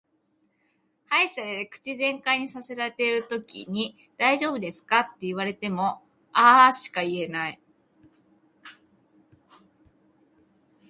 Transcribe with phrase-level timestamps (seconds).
[1.09, 6.01] 歯医者で口全開にさせられてるときに「大丈夫ですか」って言われもも
[6.33, 7.59] 「あー」しか言えない。